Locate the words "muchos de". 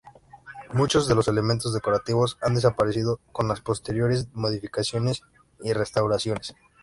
0.73-1.13